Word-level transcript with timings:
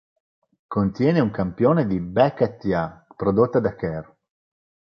Contiene 0.67 1.19
un 1.21 1.29
campione 1.29 1.85
di 1.85 1.99
"Back 1.99 2.41
At 2.41 2.63
Ya", 2.63 3.05
prodotta 3.15 3.59
da 3.59 3.75
Kerr. 3.75 4.09